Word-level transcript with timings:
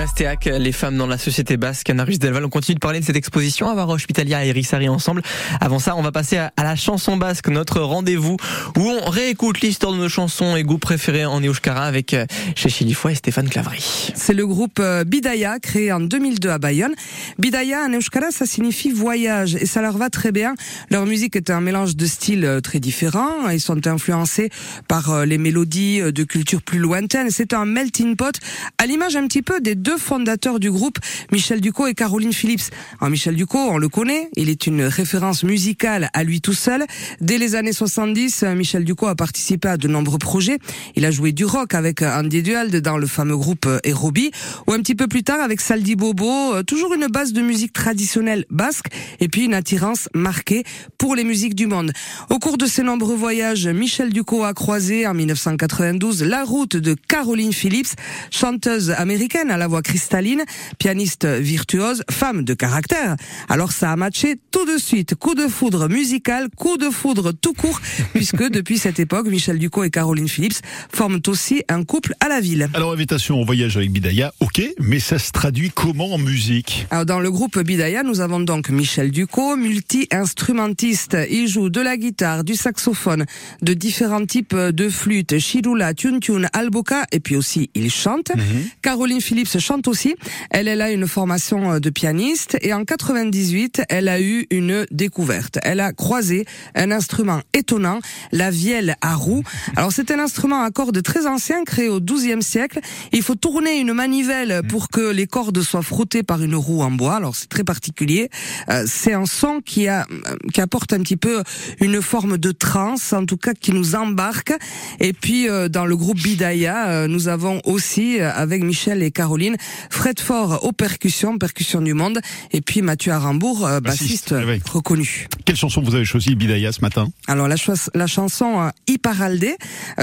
Mastéac, 0.00 0.46
les 0.46 0.72
femmes 0.72 0.96
dans 0.96 1.06
la 1.06 1.18
société 1.18 1.58
basque, 1.58 1.90
Anna 1.90 2.06
Delval. 2.06 2.46
On 2.46 2.48
continue 2.48 2.74
de 2.74 2.80
parler 2.80 3.00
de 3.00 3.04
cette 3.04 3.16
exposition 3.16 3.68
à 3.68 3.74
Var 3.74 3.86
Hospitalia 3.86 4.42
et 4.42 4.48
Eric 4.48 4.64
Sari 4.64 4.88
ensemble. 4.88 5.20
Avant 5.60 5.78
ça, 5.78 5.94
on 5.94 6.00
va 6.00 6.10
passer 6.10 6.38
à 6.38 6.50
la 6.56 6.74
chanson 6.74 7.18
basque, 7.18 7.48
notre 7.48 7.80
rendez-vous 7.82 8.38
où 8.78 8.80
on 8.80 9.10
réécoute 9.10 9.60
l'histoire 9.60 9.92
de 9.92 9.98
nos 9.98 10.08
chansons 10.08 10.56
et 10.56 10.62
goûts 10.62 10.78
préférés 10.78 11.26
en 11.26 11.42
Euskara 11.42 11.84
avec 11.84 12.14
euh, 12.14 12.24
chez 12.56 12.70
Chilifoy 12.70 13.12
et 13.12 13.14
Stéphane 13.14 13.50
Clavry. 13.50 14.10
C'est 14.14 14.32
le 14.32 14.46
groupe 14.46 14.78
euh, 14.78 15.04
Bidaya, 15.04 15.58
créé 15.58 15.92
en 15.92 16.00
2002 16.00 16.48
à 16.48 16.56
Bayonne. 16.56 16.94
Bidaya 17.38 17.84
en 17.84 17.92
Euskara, 17.92 18.30
ça 18.30 18.46
signifie 18.46 18.92
voyage 18.92 19.54
et 19.54 19.66
ça 19.66 19.82
leur 19.82 19.98
va 19.98 20.08
très 20.08 20.32
bien. 20.32 20.54
Leur 20.90 21.04
musique 21.04 21.36
est 21.36 21.50
un 21.50 21.60
mélange 21.60 21.94
de 21.94 22.06
styles 22.06 22.46
euh, 22.46 22.60
très 22.62 22.80
différents. 22.80 23.50
Ils 23.50 23.60
sont 23.60 23.86
influencés 23.86 24.48
par 24.88 25.26
les 25.26 25.36
mélodies 25.36 26.00
de 26.00 26.24
cultures 26.24 26.62
plus 26.62 26.78
lointaines. 26.78 27.28
C'est 27.28 27.52
un 27.52 27.66
melting 27.66 28.16
pot 28.16 28.34
à 28.78 28.86
l'image 28.86 29.14
un 29.14 29.26
petit 29.26 29.42
peu 29.42 29.60
des 29.60 29.74
deux 29.74 29.89
fondateurs 29.98 30.60
du 30.60 30.70
groupe, 30.70 30.98
Michel 31.32 31.60
Ducot 31.60 31.86
et 31.86 31.94
Caroline 31.94 32.32
Phillips. 32.32 32.70
Alors 33.00 33.10
Michel 33.10 33.34
Ducot, 33.34 33.58
on 33.58 33.78
le 33.78 33.88
connaît, 33.88 34.28
il 34.36 34.48
est 34.48 34.66
une 34.66 34.82
référence 34.82 35.44
musicale 35.44 36.10
à 36.12 36.24
lui 36.24 36.40
tout 36.40 36.52
seul. 36.52 36.84
Dès 37.20 37.38
les 37.38 37.54
années 37.54 37.72
70, 37.72 38.44
Michel 38.56 38.84
Ducot 38.84 39.06
a 39.06 39.14
participé 39.14 39.68
à 39.68 39.76
de 39.76 39.88
nombreux 39.88 40.18
projets. 40.18 40.58
Il 40.96 41.04
a 41.04 41.10
joué 41.10 41.32
du 41.32 41.44
rock 41.44 41.74
avec 41.74 42.02
Andy 42.02 42.42
Duald 42.42 42.74
dans 42.76 42.98
le 42.98 43.06
fameux 43.06 43.36
groupe 43.36 43.68
Aerobi, 43.84 44.30
ou 44.66 44.72
un 44.72 44.78
petit 44.78 44.94
peu 44.94 45.06
plus 45.06 45.22
tard 45.22 45.40
avec 45.40 45.60
Saldi 45.60 45.96
Bobo, 45.96 46.62
toujours 46.62 46.94
une 46.94 47.06
base 47.06 47.32
de 47.32 47.42
musique 47.42 47.72
traditionnelle 47.72 48.44
basque, 48.50 48.86
et 49.20 49.28
puis 49.28 49.44
une 49.44 49.54
attirance 49.54 50.08
marquée 50.14 50.64
pour 50.98 51.14
les 51.14 51.24
musiques 51.24 51.54
du 51.54 51.66
monde. 51.66 51.92
Au 52.28 52.38
cours 52.38 52.58
de 52.58 52.66
ses 52.66 52.82
nombreux 52.82 53.16
voyages, 53.16 53.66
Michel 53.66 54.12
Ducot 54.12 54.44
a 54.44 54.54
croisé 54.54 55.06
en 55.06 55.14
1992 55.14 56.22
la 56.22 56.44
route 56.44 56.76
de 56.76 56.94
Caroline 57.08 57.52
Phillips, 57.52 57.94
chanteuse 58.30 58.90
américaine 58.90 59.50
à 59.50 59.56
la 59.56 59.66
voix 59.66 59.79
cristalline, 59.82 60.44
pianiste 60.78 61.26
virtuose, 61.26 62.02
femme 62.10 62.44
de 62.44 62.54
caractère. 62.54 63.16
Alors 63.48 63.72
ça 63.72 63.92
a 63.92 63.96
matché 63.96 64.36
tout 64.50 64.64
de 64.66 64.78
suite. 64.78 65.14
Coup 65.14 65.34
de 65.34 65.48
foudre 65.48 65.88
musical, 65.88 66.48
coup 66.56 66.76
de 66.76 66.90
foudre 66.90 67.32
tout 67.32 67.54
court, 67.54 67.80
puisque 68.14 68.48
depuis 68.48 68.78
cette 68.78 69.00
époque, 69.00 69.26
Michel 69.28 69.58
Ducot 69.58 69.84
et 69.84 69.90
Caroline 69.90 70.28
Phillips 70.28 70.60
forment 70.92 71.20
aussi 71.26 71.62
un 71.68 71.84
couple 71.84 72.14
à 72.20 72.28
la 72.28 72.40
ville. 72.40 72.68
Alors 72.74 72.92
invitation 72.92 73.40
au 73.40 73.44
voyage 73.44 73.76
avec 73.76 73.90
Bidaya, 73.90 74.32
ok, 74.40 74.62
mais 74.80 75.00
ça 75.00 75.18
se 75.18 75.30
traduit 75.32 75.70
comment 75.70 76.14
en 76.14 76.18
musique? 76.18 76.86
Alors 76.90 77.06
dans 77.06 77.20
le 77.20 77.30
groupe 77.30 77.58
Bidaya, 77.58 78.02
nous 78.02 78.20
avons 78.20 78.40
donc 78.40 78.70
Michel 78.70 79.10
Ducot, 79.10 79.56
multi-instrumentiste. 79.56 81.16
Il 81.30 81.48
joue 81.48 81.70
de 81.70 81.80
la 81.80 81.96
guitare, 81.96 82.44
du 82.44 82.54
saxophone, 82.54 83.24
de 83.62 83.74
différents 83.74 84.24
types 84.24 84.56
de 84.56 84.88
flûtes, 84.88 85.38
chirula, 85.38 85.94
tune-tune, 85.94 86.48
alboka, 86.52 87.04
et 87.12 87.20
puis 87.20 87.36
aussi 87.36 87.70
il 87.74 87.90
chante. 87.90 88.30
Mhm. 88.34 88.68
Caroline 88.82 89.20
Phillips 89.20 89.59
chante 89.60 89.88
aussi. 89.88 90.16
Elle, 90.50 90.68
elle 90.68 90.82
a 90.82 90.90
une 90.90 91.06
formation 91.06 91.78
de 91.78 91.90
pianiste 91.90 92.56
et 92.62 92.72
en 92.72 92.84
98, 92.84 93.82
elle 93.88 94.08
a 94.08 94.20
eu 94.20 94.46
une 94.50 94.86
découverte. 94.90 95.58
Elle 95.62 95.80
a 95.80 95.92
croisé 95.92 96.46
un 96.74 96.90
instrument 96.90 97.42
étonnant, 97.54 98.00
la 98.32 98.50
vielle 98.50 98.96
à 99.00 99.14
roue. 99.14 99.42
Alors 99.76 99.92
c'est 99.92 100.10
un 100.10 100.18
instrument 100.18 100.62
à 100.62 100.70
cordes 100.70 101.02
très 101.02 101.26
ancien, 101.26 101.64
créé 101.64 101.88
au 101.88 102.00
XIIe 102.00 102.42
siècle. 102.42 102.80
Il 103.12 103.22
faut 103.22 103.34
tourner 103.34 103.78
une 103.78 103.92
manivelle 103.92 104.62
pour 104.68 104.88
que 104.88 105.10
les 105.12 105.26
cordes 105.26 105.60
soient 105.62 105.82
frottées 105.82 106.22
par 106.22 106.42
une 106.42 106.54
roue 106.54 106.82
en 106.82 106.90
bois. 106.90 107.16
Alors 107.16 107.36
c'est 107.36 107.48
très 107.48 107.64
particulier. 107.64 108.30
Euh, 108.68 108.84
c'est 108.86 109.12
un 109.12 109.26
son 109.26 109.60
qui 109.60 109.88
a 109.88 110.06
qui 110.52 110.60
apporte 110.60 110.92
un 110.92 111.00
petit 111.00 111.16
peu 111.16 111.42
une 111.80 112.02
forme 112.02 112.38
de 112.38 112.52
trance, 112.52 113.12
en 113.12 113.26
tout 113.26 113.36
cas 113.36 113.54
qui 113.54 113.72
nous 113.72 113.94
embarque. 113.94 114.52
Et 115.00 115.12
puis 115.12 115.48
euh, 115.48 115.68
dans 115.68 115.86
le 115.86 115.96
groupe 115.96 116.18
Bidaya, 116.18 116.88
euh, 116.88 117.08
nous 117.08 117.28
avons 117.28 117.60
aussi 117.64 118.20
avec 118.20 118.62
Michel 118.62 119.02
et 119.02 119.10
Caroline 119.10 119.49
Fred 119.90 120.20
Ford 120.20 120.64
aux 120.64 120.72
percussions, 120.72 121.38
percussions 121.38 121.80
du 121.80 121.94
monde, 121.94 122.20
et 122.52 122.60
puis 122.60 122.82
Mathieu 122.82 123.12
Arambourg, 123.12 123.68
bassiste, 123.82 124.34
reconnu. 124.70 125.28
Quelle 125.44 125.56
chanson 125.56 125.82
vous 125.82 125.94
avez 125.94 126.04
choisi 126.04 126.34
Bidaya 126.34 126.72
ce 126.72 126.80
matin 126.80 127.08
Alors 127.26 127.48
la, 127.48 127.56
la 127.94 128.06
chanson 128.06 128.62
euh, 128.62 128.70
Iparalde 128.86 129.56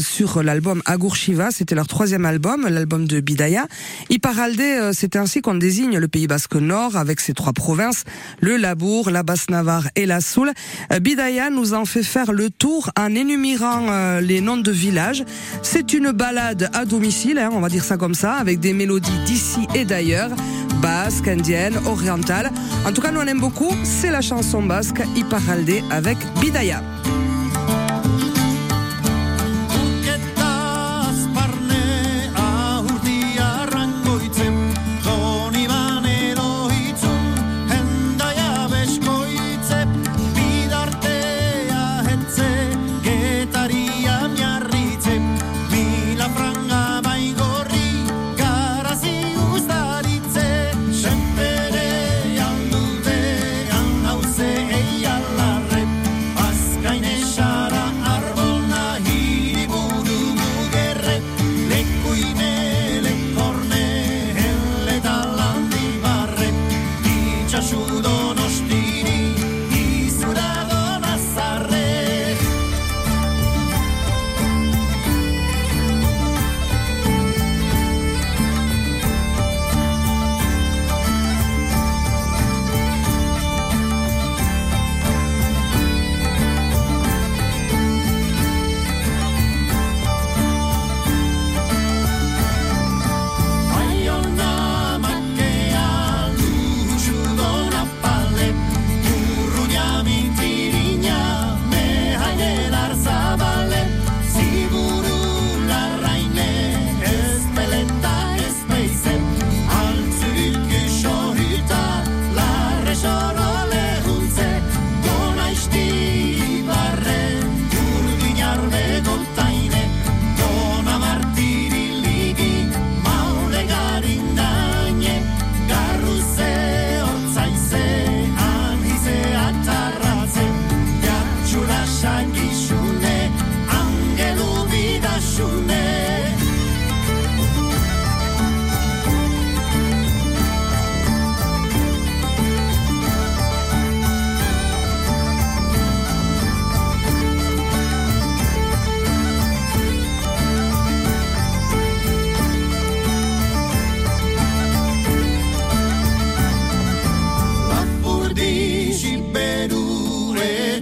sur 0.00 0.42
l'album 0.42 0.82
Agur 0.86 1.16
Shiva, 1.16 1.50
c'était 1.50 1.74
leur 1.74 1.86
troisième 1.86 2.24
album, 2.24 2.66
l'album 2.68 3.06
de 3.06 3.20
Bidaya. 3.20 3.66
Iparalde, 4.08 4.92
c'est 4.92 5.16
ainsi 5.16 5.40
qu'on 5.40 5.54
désigne 5.54 5.98
le 5.98 6.08
Pays 6.08 6.26
Basque 6.26 6.54
Nord 6.54 6.96
avec 6.96 7.20
ses 7.20 7.34
trois 7.34 7.52
provinces, 7.52 8.04
le 8.40 8.56
Labour, 8.56 9.10
la 9.10 9.22
Basse-Navarre 9.22 9.88
et 9.96 10.06
la 10.06 10.20
Soule. 10.20 10.52
Bidaya 11.00 11.50
nous 11.50 11.74
en 11.74 11.84
fait 11.84 12.02
faire 12.02 12.32
le 12.32 12.50
tour 12.50 12.90
en 12.98 13.14
énumérant 13.14 14.18
les 14.20 14.40
noms 14.40 14.56
de 14.56 14.70
villages. 14.70 15.24
C'est 15.62 15.92
une 15.92 16.12
balade 16.12 16.70
à 16.72 16.84
domicile, 16.84 17.38
hein, 17.38 17.50
on 17.52 17.60
va 17.60 17.68
dire 17.68 17.84
ça 17.84 17.96
comme 17.96 18.14
ça, 18.14 18.34
avec 18.34 18.60
des 18.60 18.72
mélodies 18.72 19.10
d'ici 19.30 19.68
et 19.76 19.84
d'ailleurs, 19.84 20.30
basque, 20.82 21.28
indienne, 21.28 21.78
orientale. 21.86 22.50
En 22.84 22.92
tout 22.92 23.00
cas, 23.00 23.12
nous 23.12 23.20
on 23.20 23.26
aime 23.26 23.38
beaucoup, 23.38 23.72
c'est 23.84 24.10
la 24.10 24.22
chanson 24.22 24.60
basque 24.60 25.02
Iparalde 25.16 25.82
avec 25.90 26.18
Bidaya. 26.40 26.82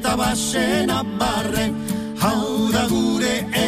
eta 0.09 0.17
basena 0.17 1.03
barren, 1.21 1.75
hau 2.21 2.73
da 2.73 2.87
gure. 2.89 3.68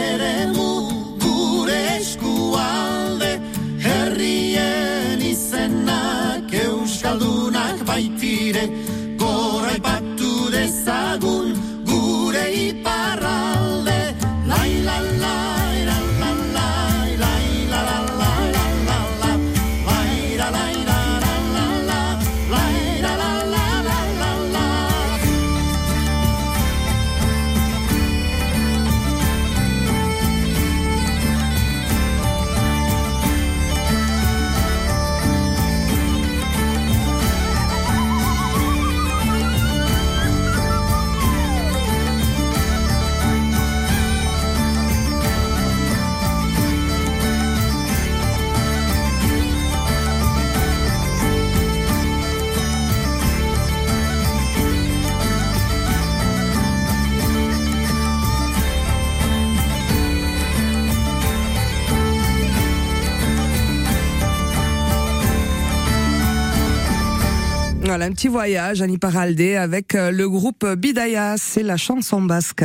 Voilà, 67.90 68.04
un 68.04 68.12
petit 68.12 68.28
voyage 68.28 68.82
à 68.82 68.86
Niparalde 68.86 69.40
avec 69.40 69.94
le 69.94 70.28
groupe 70.28 70.64
Bidaya, 70.64 71.34
c'est 71.36 71.64
la 71.64 71.76
chanson 71.76 72.22
basque. 72.22 72.62